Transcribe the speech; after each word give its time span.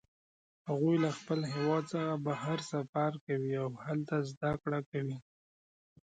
هغوی 0.69 0.95
له 1.03 1.09
خپل 1.17 1.39
هیواد 1.53 1.83
څخه 1.93 2.13
بهر 2.25 2.59
سفر 2.71 3.11
کوي 3.25 3.53
او 3.63 3.69
هلته 3.85 4.15
زده 4.29 4.51
کړه 4.61 4.79
کوي 4.89 5.17